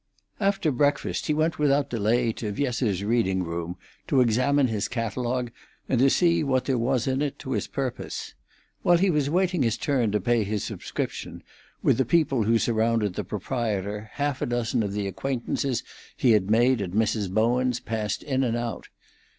After 0.39 0.71
breakfast 0.71 1.27
he 1.27 1.33
went 1.35 1.59
without 1.59 1.91
delay 1.91 2.33
to 2.33 2.51
Viesseux's 2.51 3.03
reading 3.03 3.43
room, 3.43 3.77
to 4.07 4.19
examine 4.19 4.65
his 4.67 4.87
catalogue, 4.87 5.51
and 5.87 6.11
see 6.11 6.43
what 6.43 6.65
there 6.65 6.79
was 6.79 7.05
in 7.05 7.21
it 7.21 7.37
to 7.37 7.51
his 7.51 7.67
purpose. 7.67 8.33
While 8.81 8.97
he 8.97 9.11
was 9.11 9.29
waiting 9.29 9.61
his 9.61 9.77
turn 9.77 10.11
to 10.13 10.19
pay 10.19 10.43
his 10.43 10.63
subscription, 10.63 11.43
with 11.83 11.99
the 11.99 12.03
people 12.05 12.45
who 12.45 12.57
surrounded 12.57 13.13
the 13.13 13.23
proprietor, 13.23 14.09
half 14.13 14.41
a 14.41 14.47
dozen 14.47 14.81
of 14.81 14.93
the 14.93 15.05
acquaintances 15.05 15.83
he 16.17 16.31
had 16.31 16.49
made 16.49 16.81
at 16.81 16.93
Mrs. 16.93 17.29
Bowen's 17.29 17.79
passed 17.79 18.23
in 18.23 18.43
and 18.43 18.57
out. 18.57 18.87